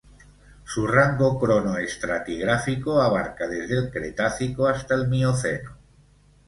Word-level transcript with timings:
Su 0.63 0.87
rango 0.87 1.39
cronoestratigráfico 1.39 2.99
abarca 3.03 3.47
desde 3.47 3.77
el 3.77 3.91
Cretácico 3.91 4.65
hasta 4.67 4.95
el 4.95 5.07
Mioceno. 5.07 5.77